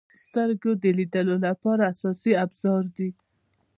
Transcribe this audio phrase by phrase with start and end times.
[0.23, 3.09] •سترګې د لیدلو لپاره اساسي ابزار دي.